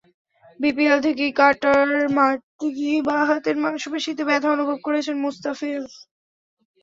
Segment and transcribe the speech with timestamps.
[0.59, 5.85] BPL থেকেই cutter মারতে গিয়ে বাঁ হাতের মাংসপেশিতে ব্যথা অনুভব করছেন মুস্তাফিজ।